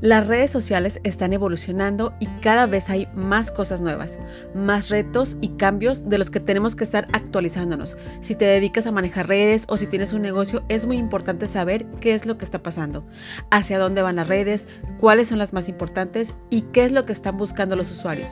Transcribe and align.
Las 0.00 0.28
redes 0.28 0.52
sociales 0.52 1.00
están 1.02 1.32
evolucionando 1.32 2.12
y 2.20 2.26
cada 2.40 2.66
vez 2.66 2.88
hay 2.88 3.08
más 3.16 3.50
cosas 3.50 3.80
nuevas, 3.80 4.20
más 4.54 4.90
retos 4.90 5.36
y 5.40 5.56
cambios 5.56 6.08
de 6.08 6.18
los 6.18 6.30
que 6.30 6.38
tenemos 6.38 6.76
que 6.76 6.84
estar 6.84 7.08
actualizándonos. 7.12 7.96
Si 8.20 8.36
te 8.36 8.44
dedicas 8.44 8.86
a 8.86 8.92
manejar 8.92 9.26
redes 9.26 9.64
o 9.66 9.76
si 9.76 9.88
tienes 9.88 10.12
un 10.12 10.22
negocio, 10.22 10.62
es 10.68 10.86
muy 10.86 10.98
importante 10.98 11.48
saber 11.48 11.84
qué 12.00 12.14
es 12.14 12.26
lo 12.26 12.38
que 12.38 12.44
está 12.44 12.62
pasando, 12.62 13.04
hacia 13.50 13.80
dónde 13.80 14.02
van 14.02 14.14
las 14.14 14.28
redes, 14.28 14.68
cuáles 15.00 15.26
son 15.26 15.38
las 15.38 15.52
más 15.52 15.68
importantes 15.68 16.36
y 16.48 16.60
qué 16.60 16.84
es 16.84 16.92
lo 16.92 17.04
que 17.04 17.12
están 17.12 17.36
buscando 17.36 17.74
los 17.74 17.90
usuarios. 17.90 18.28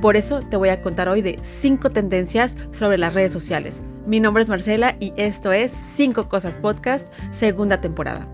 Por 0.00 0.16
eso 0.16 0.40
te 0.40 0.56
voy 0.56 0.70
a 0.70 0.80
contar 0.80 1.10
hoy 1.10 1.20
de 1.20 1.38
5 1.42 1.90
tendencias 1.90 2.56
sobre 2.70 2.96
las 2.96 3.12
redes 3.12 3.32
sociales. 3.32 3.82
Mi 4.06 4.20
nombre 4.20 4.42
es 4.42 4.48
Marcela 4.48 4.96
y 5.00 5.12
esto 5.18 5.52
es 5.52 5.70
5 5.96 6.30
Cosas 6.30 6.56
Podcast, 6.56 7.12
segunda 7.30 7.82
temporada. 7.82 8.26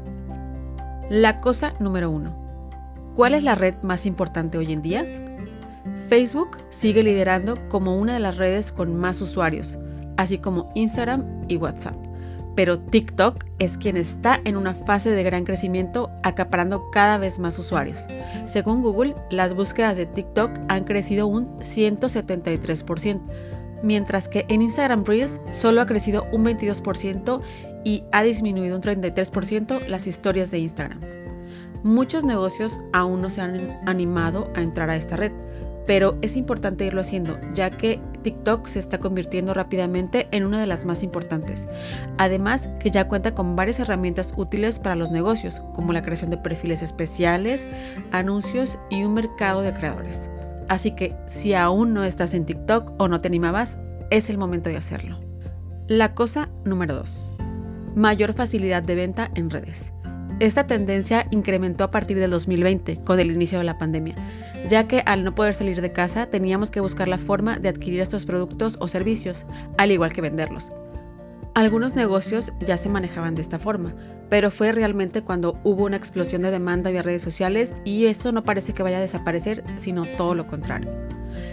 La 1.10 1.40
cosa 1.40 1.74
número 1.80 2.10
1 2.10 2.45
¿Cuál 3.16 3.32
es 3.32 3.42
la 3.42 3.54
red 3.54 3.76
más 3.80 4.04
importante 4.04 4.58
hoy 4.58 4.74
en 4.74 4.82
día? 4.82 5.06
Facebook 6.10 6.58
sigue 6.68 7.02
liderando 7.02 7.66
como 7.70 7.96
una 7.96 8.12
de 8.12 8.20
las 8.20 8.36
redes 8.36 8.72
con 8.72 8.94
más 8.94 9.22
usuarios, 9.22 9.78
así 10.18 10.36
como 10.36 10.68
Instagram 10.74 11.24
y 11.48 11.56
WhatsApp. 11.56 11.96
Pero 12.54 12.78
TikTok 12.78 13.42
es 13.58 13.78
quien 13.78 13.96
está 13.96 14.38
en 14.44 14.54
una 14.54 14.74
fase 14.74 15.12
de 15.12 15.22
gran 15.22 15.44
crecimiento, 15.44 16.10
acaparando 16.22 16.90
cada 16.90 17.16
vez 17.16 17.38
más 17.38 17.58
usuarios. 17.58 18.00
Según 18.44 18.82
Google, 18.82 19.14
las 19.30 19.54
búsquedas 19.54 19.96
de 19.96 20.04
TikTok 20.04 20.50
han 20.68 20.84
crecido 20.84 21.26
un 21.26 21.58
173%, 21.60 23.22
mientras 23.82 24.28
que 24.28 24.44
en 24.50 24.60
Instagram 24.60 25.06
Reels 25.06 25.40
solo 25.58 25.80
ha 25.80 25.86
crecido 25.86 26.26
un 26.32 26.44
22% 26.44 27.40
y 27.82 28.04
ha 28.12 28.22
disminuido 28.22 28.76
un 28.76 28.82
33% 28.82 29.86
las 29.86 30.06
historias 30.06 30.50
de 30.50 30.58
Instagram. 30.58 31.15
Muchos 31.86 32.24
negocios 32.24 32.80
aún 32.92 33.22
no 33.22 33.30
se 33.30 33.42
han 33.42 33.78
animado 33.86 34.50
a 34.56 34.60
entrar 34.60 34.90
a 34.90 34.96
esta 34.96 35.14
red, 35.14 35.30
pero 35.86 36.18
es 36.20 36.34
importante 36.34 36.84
irlo 36.84 37.00
haciendo, 37.00 37.38
ya 37.54 37.70
que 37.70 38.00
TikTok 38.24 38.66
se 38.66 38.80
está 38.80 38.98
convirtiendo 38.98 39.54
rápidamente 39.54 40.26
en 40.32 40.44
una 40.44 40.60
de 40.60 40.66
las 40.66 40.84
más 40.84 41.04
importantes. 41.04 41.68
Además, 42.18 42.68
que 42.80 42.90
ya 42.90 43.06
cuenta 43.06 43.36
con 43.36 43.54
varias 43.54 43.78
herramientas 43.78 44.34
útiles 44.36 44.80
para 44.80 44.96
los 44.96 45.12
negocios, 45.12 45.62
como 45.76 45.92
la 45.92 46.02
creación 46.02 46.30
de 46.30 46.38
perfiles 46.38 46.82
especiales, 46.82 47.68
anuncios 48.10 48.80
y 48.90 49.04
un 49.04 49.14
mercado 49.14 49.62
de 49.62 49.72
creadores. 49.72 50.28
Así 50.68 50.90
que 50.90 51.14
si 51.26 51.54
aún 51.54 51.94
no 51.94 52.02
estás 52.02 52.34
en 52.34 52.46
TikTok 52.46 52.94
o 52.98 53.06
no 53.06 53.20
te 53.20 53.28
animabas, 53.28 53.78
es 54.10 54.28
el 54.28 54.38
momento 54.38 54.70
de 54.70 54.76
hacerlo. 54.76 55.20
La 55.86 56.14
cosa 56.14 56.48
número 56.64 56.96
2. 56.96 57.32
Mayor 57.94 58.32
facilidad 58.32 58.82
de 58.82 58.96
venta 58.96 59.30
en 59.36 59.50
redes. 59.50 59.92
Esta 60.38 60.66
tendencia 60.66 61.26
incrementó 61.30 61.84
a 61.84 61.90
partir 61.90 62.18
del 62.18 62.30
2020, 62.30 62.98
con 63.04 63.18
el 63.18 63.30
inicio 63.30 63.56
de 63.56 63.64
la 63.64 63.78
pandemia, 63.78 64.14
ya 64.68 64.86
que 64.86 65.02
al 65.06 65.24
no 65.24 65.34
poder 65.34 65.54
salir 65.54 65.80
de 65.80 65.92
casa 65.92 66.26
teníamos 66.26 66.70
que 66.70 66.80
buscar 66.80 67.08
la 67.08 67.16
forma 67.16 67.58
de 67.58 67.70
adquirir 67.70 68.00
estos 68.00 68.26
productos 68.26 68.76
o 68.78 68.86
servicios, 68.86 69.46
al 69.78 69.92
igual 69.92 70.12
que 70.12 70.20
venderlos. 70.20 70.72
Algunos 71.56 71.94
negocios 71.94 72.52
ya 72.60 72.76
se 72.76 72.90
manejaban 72.90 73.34
de 73.34 73.40
esta 73.40 73.58
forma, 73.58 73.94
pero 74.28 74.50
fue 74.50 74.72
realmente 74.72 75.22
cuando 75.22 75.58
hubo 75.64 75.86
una 75.86 75.96
explosión 75.96 76.42
de 76.42 76.50
demanda 76.50 76.90
vía 76.90 77.00
redes 77.00 77.22
sociales 77.22 77.74
y 77.82 78.04
eso 78.04 78.30
no 78.30 78.44
parece 78.44 78.74
que 78.74 78.82
vaya 78.82 78.98
a 78.98 79.00
desaparecer, 79.00 79.64
sino 79.78 80.02
todo 80.18 80.34
lo 80.34 80.46
contrario. 80.46 80.90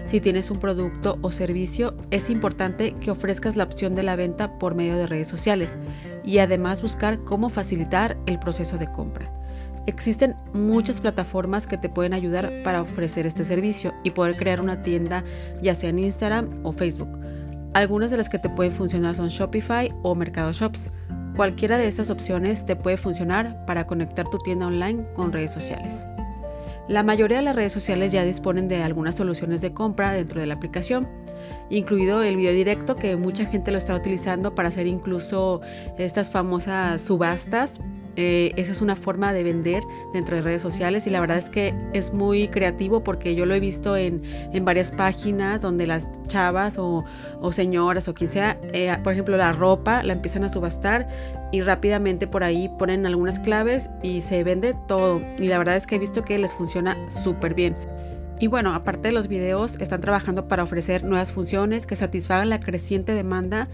Si 0.06 0.20
tienes 0.20 0.52
un 0.52 0.60
producto 0.60 1.18
o 1.22 1.32
servicio, 1.32 1.96
es 2.12 2.30
importante 2.30 2.92
que 2.92 3.12
ofrezcas 3.12 3.56
la 3.56 3.64
opción 3.64 3.96
de 3.96 4.04
la 4.04 4.18
venta 4.18 4.60
por 4.60 4.76
medio 4.76 4.98
de 4.98 5.08
redes 5.08 5.30
sociales 5.30 5.78
y 6.26 6.40
además 6.40 6.82
buscar 6.82 7.24
cómo 7.24 7.48
facilitar 7.48 8.18
el 8.26 8.40
proceso 8.40 8.78
de 8.78 8.92
compra. 8.92 9.32
Existen 9.86 10.36
muchas 10.54 11.00
plataformas 11.00 11.66
que 11.66 11.78
te 11.78 11.88
pueden 11.88 12.14
ayudar 12.14 12.52
para 12.66 12.82
ofrecer 12.82 13.26
este 13.26 13.46
servicio 13.46 13.94
y 14.04 14.10
poder 14.10 14.36
crear 14.36 14.60
una 14.60 14.82
tienda 14.82 15.24
ya 15.62 15.76
sea 15.76 15.92
en 15.92 16.00
Instagram 16.00 16.60
o 16.64 16.74
Facebook. 16.74 17.22
Algunas 17.74 18.12
de 18.12 18.18
las 18.18 18.30
que 18.30 18.38
te 18.38 18.50
pueden 18.50 18.72
funcionar 18.72 19.16
son 19.16 19.30
Shopify 19.30 19.92
o 20.04 20.14
Mercado 20.14 20.54
Shops. 20.54 20.92
Cualquiera 21.36 21.80
de 21.80 21.88
estas 21.88 22.12
opciones 22.12 22.68
te 22.68 22.76
puede 22.76 22.98
funcionar 22.98 23.66
para 23.66 23.88
conectar 23.88 24.30
tu 24.30 24.38
tienda 24.38 24.68
online 24.68 25.06
con 25.16 25.32
redes 25.32 25.52
sociales. 25.52 26.06
La 26.88 27.02
mayoría 27.02 27.38
de 27.38 27.44
las 27.44 27.56
redes 27.56 27.72
sociales 27.72 28.12
ya 28.12 28.24
disponen 28.26 28.68
de 28.68 28.84
algunas 28.84 29.16
soluciones 29.16 29.62
de 29.62 29.74
compra 29.74 30.12
dentro 30.12 30.40
de 30.40 30.46
la 30.46 30.54
aplicación, 30.54 31.08
incluido 31.72 32.22
el 32.22 32.36
video 32.36 32.54
directo 32.54 32.96
que 32.96 33.16
mucha 33.16 33.46
gente 33.46 33.72
lo 33.72 33.80
está 33.80 33.96
utilizando 33.96 34.54
para 34.54 34.70
hacer 34.70 34.86
incluso 34.86 35.62
estas 35.98 36.30
famosas 36.30 37.02
subastas 37.02 37.80
eh, 38.16 38.52
esa 38.58 38.72
es 38.72 38.82
una 38.82 38.96
forma 38.96 39.34
de 39.34 39.44
vender 39.44 39.84
dentro 40.14 40.36
de 40.36 40.42
redes 40.42 40.62
sociales 40.62 41.08
y 41.08 41.10
la 41.10 41.20
verdad 41.20 41.38
es 41.38 41.50
que 41.50 41.74
es 41.94 42.14
muy 42.14 42.48
creativo 42.48 43.04
porque 43.04 43.36
yo 43.36 43.46
lo 43.46 43.56
he 43.56 43.60
visto 43.60 43.98
en, 43.98 44.24
varias 44.64 44.92
páginas 44.92 45.62
donde 45.62 45.88
las 45.88 46.10
chavas 46.28 46.78
o, 46.78 47.04
señoras 47.52 48.08
o 48.08 48.14
quien 48.14 48.30
sea, 48.30 48.58
eh, 48.74 48.96
por 49.04 49.14
ejemplo 49.14 49.36
la 49.38 49.52
ropa 49.52 50.04
la 50.04 50.14
empiezan 50.14 50.44
a 50.44 50.50
subastar 50.50 51.08
y 51.52 51.62
rápidamente 51.62 52.28
por 52.28 52.44
ahí 52.44 52.70
ponen 52.80 53.06
algunas 53.06 53.40
claves 53.40 53.90
y 54.02 54.22
se 54.22 54.44
vende 54.44 54.74
todo 54.88 55.22
y 55.38 55.48
la 55.48 55.58
verdad 55.58 55.76
es 55.76 55.88
que 55.88 55.96
he 55.96 56.00
visto 56.00 56.24
que 56.24 56.38
les 56.38 56.54
funciona 56.54 56.98
súper 57.24 57.54
bien. 57.54 57.93
Y 58.44 58.48
bueno, 58.48 58.74
aparte 58.74 59.04
de 59.04 59.14
los 59.14 59.30
videos, 59.30 59.78
están 59.80 60.02
trabajando 60.02 60.50
para 60.50 60.64
ofrecer 60.64 61.06
nuevas 61.06 61.32
funciones 61.32 61.88
que 61.88 61.96
satisfagan 61.96 62.50
la 62.50 62.60
creciente 62.60 63.14
demanda 63.14 63.70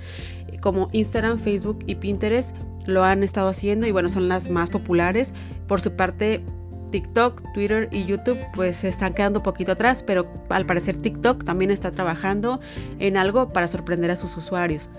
como 0.62 0.90
Instagram, 0.92 1.40
Facebook 1.40 1.80
y 1.88 1.96
Pinterest 1.96 2.56
lo 2.86 3.04
han 3.04 3.24
estado 3.24 3.50
haciendo 3.50 3.88
y 3.88 3.92
bueno, 3.92 4.10
son 4.10 4.30
las 4.30 4.52
más 4.52 4.70
populares. 4.70 5.34
Por 5.68 5.82
su 5.82 5.94
parte, 5.94 6.44
TikTok, 6.92 7.42
Twitter 7.56 7.90
y 7.92 8.06
YouTube 8.06 8.38
pues 8.54 8.76
se 8.76 8.90
están 8.90 9.16
quedando 9.16 9.42
poquito 9.42 9.72
atrás, 9.72 10.04
pero 10.04 10.32
al 10.50 10.68
parecer 10.68 11.00
TikTok 11.00 11.44
también 11.44 11.72
está 11.72 11.90
trabajando 11.90 12.60
en 13.00 13.18
algo 13.18 13.52
para 13.52 13.68
sorprender 13.68 14.12
a 14.12 14.18
sus 14.18 14.38
usuarios. 14.38 14.92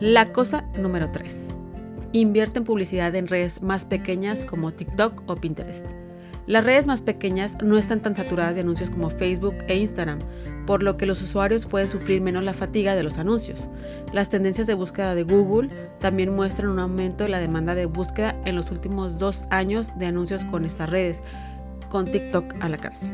La 0.00 0.32
cosa 0.32 0.64
número 0.80 1.12
3. 1.12 1.54
Invierte 2.10 2.58
en 2.58 2.64
publicidad 2.64 3.14
en 3.14 3.28
redes 3.28 3.62
más 3.62 3.84
pequeñas 3.84 4.44
como 4.44 4.72
TikTok 4.72 5.22
o 5.26 5.36
Pinterest. 5.36 5.86
Las 6.46 6.64
redes 6.64 6.86
más 6.86 7.02
pequeñas 7.02 7.58
no 7.60 7.76
están 7.76 7.98
tan 7.98 8.14
saturadas 8.14 8.54
de 8.54 8.60
anuncios 8.60 8.90
como 8.90 9.10
Facebook 9.10 9.56
e 9.66 9.76
Instagram, 9.78 10.20
por 10.64 10.84
lo 10.84 10.96
que 10.96 11.04
los 11.04 11.20
usuarios 11.20 11.66
pueden 11.66 11.88
sufrir 11.88 12.20
menos 12.20 12.44
la 12.44 12.52
fatiga 12.52 12.94
de 12.94 13.02
los 13.02 13.18
anuncios. 13.18 13.68
Las 14.12 14.28
tendencias 14.28 14.68
de 14.68 14.74
búsqueda 14.74 15.16
de 15.16 15.24
Google 15.24 15.70
también 15.98 16.32
muestran 16.32 16.70
un 16.70 16.78
aumento 16.78 17.24
de 17.24 17.30
la 17.30 17.40
demanda 17.40 17.74
de 17.74 17.86
búsqueda 17.86 18.40
en 18.44 18.54
los 18.54 18.70
últimos 18.70 19.18
dos 19.18 19.44
años 19.50 19.92
de 19.98 20.06
anuncios 20.06 20.44
con 20.44 20.64
estas 20.64 20.88
redes, 20.88 21.20
con 21.88 22.04
TikTok 22.12 22.54
a 22.60 22.68
la 22.68 22.78
cabeza. 22.78 23.10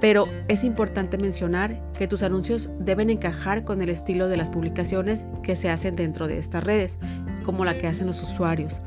Pero 0.00 0.24
es 0.48 0.64
importante 0.64 1.18
mencionar 1.18 1.78
que 1.92 2.08
tus 2.08 2.22
anuncios 2.22 2.70
deben 2.80 3.10
encajar 3.10 3.64
con 3.64 3.82
el 3.82 3.90
estilo 3.90 4.28
de 4.28 4.38
las 4.38 4.48
publicaciones 4.48 5.26
que 5.42 5.56
se 5.56 5.68
hacen 5.68 5.94
dentro 5.94 6.26
de 6.26 6.38
estas 6.38 6.64
redes, 6.64 6.98
como 7.44 7.66
la 7.66 7.78
que 7.78 7.86
hacen 7.86 8.06
los 8.06 8.22
usuarios. 8.22 8.80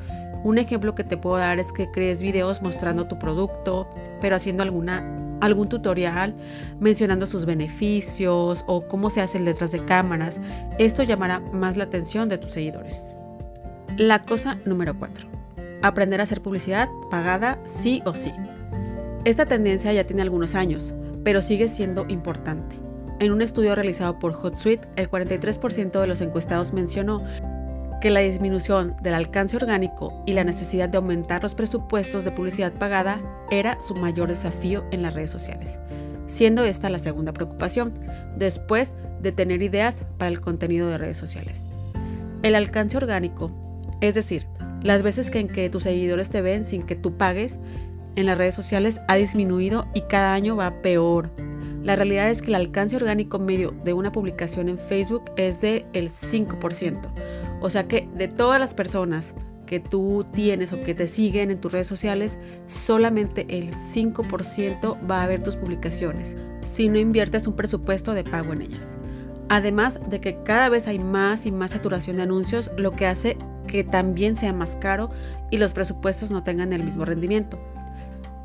Un 0.45 0.59
ejemplo 0.59 0.93
que 0.93 1.03
te 1.03 1.17
puedo 1.17 1.37
dar 1.37 1.57
es 1.57 1.71
que 1.71 1.89
crees 1.89 2.21
videos 2.21 2.61
mostrando 2.61 3.07
tu 3.07 3.17
producto, 3.17 3.89
pero 4.21 4.35
haciendo 4.35 4.61
alguna, 4.61 5.03
algún 5.41 5.69
tutorial 5.69 6.35
mencionando 6.79 7.25
sus 7.25 7.47
beneficios 7.47 8.63
o 8.67 8.87
cómo 8.87 9.09
se 9.09 9.21
hace 9.21 9.39
detrás 9.39 9.71
de 9.71 9.83
cámaras. 9.83 10.39
Esto 10.77 11.01
llamará 11.01 11.39
más 11.39 11.77
la 11.77 11.85
atención 11.85 12.29
de 12.29 12.37
tus 12.37 12.51
seguidores. 12.51 13.15
La 13.97 14.21
cosa 14.21 14.59
número 14.65 14.95
4. 14.95 15.27
Aprender 15.81 16.19
a 16.19 16.25
hacer 16.25 16.43
publicidad 16.43 16.89
pagada 17.09 17.57
sí 17.65 18.03
o 18.05 18.13
sí. 18.13 18.31
Esta 19.23 19.47
tendencia 19.47 19.93
ya 19.93 20.03
tiene 20.03 20.21
algunos 20.21 20.53
años, 20.53 20.93
pero 21.23 21.41
sigue 21.41 21.69
siendo 21.69 22.05
importante. 22.07 22.75
En 23.17 23.31
un 23.31 23.41
estudio 23.41 23.73
realizado 23.73 24.19
por 24.19 24.33
HotSuite, 24.33 24.89
el 24.97 25.09
43% 25.09 26.01
de 26.01 26.05
los 26.05 26.19
encuestados 26.19 26.73
mencionó 26.73 27.23
que 28.05 28.11
la 28.11 28.19
disminución 28.19 28.95
del 29.01 29.15
alcance 29.15 29.57
orgánico 29.57 30.13
y 30.27 30.33
la 30.33 30.43
necesidad 30.43 30.87
de 30.87 30.97
aumentar 30.97 31.41
los 31.41 31.55
presupuestos 31.55 32.23
de 32.23 32.29
publicidad 32.29 32.71
pagada 32.71 33.19
era 33.49 33.81
su 33.81 33.95
mayor 33.95 34.29
desafío 34.29 34.83
en 34.91 35.01
las 35.01 35.15
redes 35.15 35.31
sociales, 35.31 35.79
siendo 36.27 36.63
esta 36.65 36.91
la 36.91 36.99
segunda 36.99 37.33
preocupación, 37.33 37.95
después 38.37 38.95
de 39.23 39.31
tener 39.31 39.63
ideas 39.63 40.03
para 40.19 40.29
el 40.29 40.39
contenido 40.39 40.87
de 40.87 40.99
redes 40.99 41.17
sociales. 41.17 41.65
El 42.43 42.53
alcance 42.53 42.95
orgánico, 42.95 43.49
es 44.01 44.13
decir, 44.13 44.45
las 44.83 45.01
veces 45.01 45.31
que 45.31 45.39
en 45.39 45.47
que 45.47 45.67
tus 45.71 45.81
seguidores 45.81 46.29
te 46.29 46.43
ven 46.43 46.63
sin 46.63 46.83
que 46.83 46.95
tú 46.95 47.17
pagues, 47.17 47.57
en 48.15 48.27
las 48.27 48.37
redes 48.37 48.53
sociales 48.53 49.01
ha 49.07 49.15
disminuido 49.15 49.87
y 49.95 50.01
cada 50.01 50.35
año 50.35 50.55
va 50.55 50.83
peor. 50.83 51.31
La 51.81 51.95
realidad 51.95 52.29
es 52.29 52.43
que 52.43 52.49
el 52.49 52.55
alcance 52.55 52.95
orgánico 52.95 53.39
medio 53.39 53.71
de 53.83 53.93
una 53.93 54.11
publicación 54.11 54.69
en 54.69 54.77
Facebook 54.77 55.31
es 55.37 55.61
de 55.61 55.87
el 55.93 56.09
5%, 56.09 57.44
o 57.65 57.69
sea 57.71 57.87
que 57.87 58.07
de 58.13 58.27
todas 58.27 58.59
las 58.59 58.75
personas 58.75 59.33
que 59.65 59.79
tú 59.79 60.23
tienes 60.31 60.71
o 60.71 60.83
que 60.83 60.93
te 60.93 61.07
siguen 61.07 61.49
en 61.49 61.59
tus 61.59 61.71
redes 61.71 61.87
sociales, 61.87 62.37
solamente 62.67 63.47
el 63.57 63.73
5% 63.73 65.09
va 65.09 65.23
a 65.23 65.27
ver 65.27 65.41
tus 65.41 65.55
publicaciones 65.55 66.37
si 66.61 66.89
no 66.89 66.99
inviertes 66.99 67.47
un 67.47 67.55
presupuesto 67.55 68.13
de 68.13 68.23
pago 68.23 68.53
en 68.53 68.61
ellas. 68.61 68.97
Además 69.49 69.99
de 70.07 70.21
que 70.21 70.43
cada 70.43 70.69
vez 70.69 70.87
hay 70.87 70.99
más 70.99 71.47
y 71.47 71.51
más 71.51 71.71
saturación 71.71 72.17
de 72.17 72.23
anuncios, 72.23 72.69
lo 72.77 72.91
que 72.91 73.07
hace 73.07 73.35
que 73.65 73.83
también 73.83 74.35
sea 74.35 74.53
más 74.53 74.75
caro 74.75 75.09
y 75.49 75.57
los 75.57 75.73
presupuestos 75.73 76.29
no 76.29 76.43
tengan 76.43 76.71
el 76.71 76.83
mismo 76.83 77.03
rendimiento. 77.03 77.59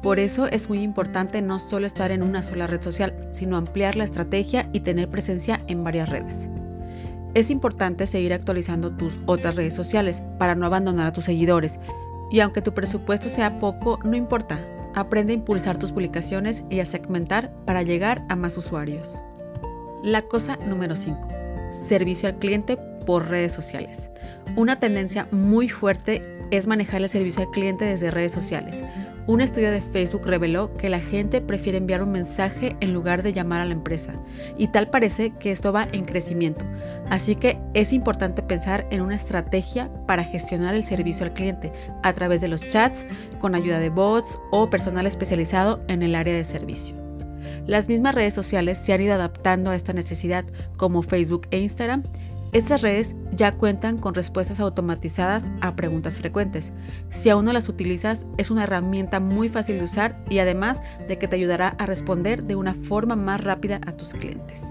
Por 0.02 0.18
eso 0.18 0.46
es 0.46 0.70
muy 0.70 0.82
importante 0.82 1.42
no 1.42 1.58
solo 1.58 1.86
estar 1.86 2.10
en 2.10 2.22
una 2.22 2.42
sola 2.42 2.66
red 2.66 2.80
social, 2.80 3.28
sino 3.32 3.58
ampliar 3.58 3.96
la 3.96 4.04
estrategia 4.04 4.70
y 4.72 4.80
tener 4.80 5.10
presencia 5.10 5.60
en 5.66 5.84
varias 5.84 6.08
redes. 6.08 6.48
Es 7.34 7.50
importante 7.50 8.06
seguir 8.06 8.32
actualizando 8.32 8.90
tus 8.90 9.20
otras 9.26 9.54
redes 9.54 9.74
sociales 9.74 10.22
para 10.38 10.56
no 10.56 10.66
abandonar 10.66 11.06
a 11.06 11.12
tus 11.12 11.26
seguidores. 11.26 11.78
Y 12.30 12.40
aunque 12.40 12.62
tu 12.62 12.74
presupuesto 12.74 13.28
sea 13.28 13.58
poco, 13.58 13.98
no 14.02 14.16
importa. 14.16 14.64
Aprende 14.94 15.32
a 15.32 15.36
impulsar 15.36 15.78
tus 15.78 15.92
publicaciones 15.92 16.64
y 16.68 16.80
a 16.80 16.86
segmentar 16.86 17.52
para 17.64 17.84
llegar 17.84 18.24
a 18.28 18.34
más 18.34 18.56
usuarios. 18.56 19.16
La 20.02 20.22
cosa 20.22 20.56
número 20.66 20.96
5. 20.96 21.28
Servicio 21.86 22.28
al 22.28 22.38
cliente 22.38 22.76
por 23.06 23.28
redes 23.28 23.52
sociales. 23.52 24.10
Una 24.56 24.80
tendencia 24.80 25.28
muy 25.30 25.68
fuerte 25.68 26.22
es 26.50 26.66
manejar 26.66 27.02
el 27.02 27.08
servicio 27.08 27.42
al 27.42 27.50
cliente 27.50 27.84
desde 27.84 28.10
redes 28.10 28.32
sociales. 28.32 28.82
Un 29.30 29.40
estudio 29.40 29.70
de 29.70 29.80
Facebook 29.80 30.26
reveló 30.26 30.74
que 30.74 30.90
la 30.90 30.98
gente 30.98 31.40
prefiere 31.40 31.78
enviar 31.78 32.02
un 32.02 32.10
mensaje 32.10 32.76
en 32.80 32.92
lugar 32.92 33.22
de 33.22 33.32
llamar 33.32 33.60
a 33.60 33.64
la 33.64 33.74
empresa, 33.74 34.20
y 34.58 34.66
tal 34.66 34.90
parece 34.90 35.34
que 35.38 35.52
esto 35.52 35.72
va 35.72 35.86
en 35.92 36.04
crecimiento. 36.04 36.64
Así 37.08 37.36
que 37.36 37.56
es 37.72 37.92
importante 37.92 38.42
pensar 38.42 38.88
en 38.90 39.02
una 39.02 39.14
estrategia 39.14 39.88
para 40.08 40.24
gestionar 40.24 40.74
el 40.74 40.82
servicio 40.82 41.24
al 41.24 41.32
cliente 41.32 41.72
a 42.02 42.12
través 42.12 42.40
de 42.40 42.48
los 42.48 42.68
chats, 42.70 43.06
con 43.38 43.54
ayuda 43.54 43.78
de 43.78 43.90
bots 43.90 44.40
o 44.50 44.68
personal 44.68 45.06
especializado 45.06 45.80
en 45.86 46.02
el 46.02 46.16
área 46.16 46.34
de 46.34 46.42
servicio. 46.42 46.96
Las 47.68 47.88
mismas 47.88 48.16
redes 48.16 48.34
sociales 48.34 48.78
se 48.78 48.92
han 48.92 49.00
ido 49.00 49.14
adaptando 49.14 49.70
a 49.70 49.76
esta 49.76 49.92
necesidad, 49.92 50.44
como 50.76 51.02
Facebook 51.02 51.46
e 51.52 51.60
Instagram, 51.60 52.02
estas 52.52 52.82
redes 52.82 53.14
ya 53.32 53.56
cuentan 53.56 53.96
con 53.98 54.14
respuestas 54.14 54.58
automatizadas 54.58 55.52
a 55.60 55.76
preguntas 55.76 56.18
frecuentes. 56.18 56.72
Si 57.08 57.30
aún 57.30 57.44
no 57.44 57.52
las 57.52 57.68
utilizas, 57.68 58.26
es 58.38 58.50
una 58.50 58.64
herramienta 58.64 59.20
muy 59.20 59.48
fácil 59.48 59.78
de 59.78 59.84
usar 59.84 60.24
y 60.28 60.40
además 60.40 60.82
de 61.06 61.16
que 61.16 61.28
te 61.28 61.36
ayudará 61.36 61.76
a 61.78 61.86
responder 61.86 62.42
de 62.42 62.56
una 62.56 62.74
forma 62.74 63.14
más 63.14 63.44
rápida 63.44 63.80
a 63.86 63.92
tus 63.92 64.14
clientes. 64.14 64.62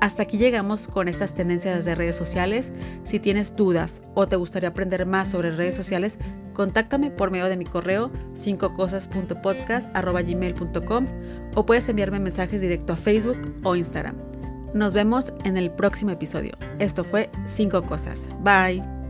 Hasta 0.00 0.24
aquí 0.24 0.36
llegamos 0.36 0.88
con 0.88 1.06
estas 1.06 1.32
tendencias 1.32 1.84
de 1.84 1.94
redes 1.94 2.16
sociales. 2.16 2.72
Si 3.04 3.20
tienes 3.20 3.54
dudas 3.54 4.02
o 4.14 4.26
te 4.26 4.34
gustaría 4.34 4.70
aprender 4.70 5.06
más 5.06 5.28
sobre 5.28 5.52
redes 5.52 5.76
sociales, 5.76 6.18
contáctame 6.54 7.12
por 7.12 7.30
medio 7.30 7.46
de 7.46 7.56
mi 7.56 7.64
correo 7.64 8.10
5cosas.podcast.gmail.com 8.34 11.06
o 11.54 11.64
puedes 11.64 11.88
enviarme 11.88 12.18
mensajes 12.18 12.60
directo 12.60 12.94
a 12.94 12.96
Facebook 12.96 13.38
o 13.62 13.76
Instagram. 13.76 14.41
Nos 14.74 14.94
vemos 14.94 15.32
en 15.44 15.56
el 15.56 15.70
próximo 15.70 16.10
episodio. 16.12 16.52
Esto 16.78 17.04
fue 17.04 17.30
5 17.46 17.82
cosas. 17.82 18.28
Bye. 18.42 19.01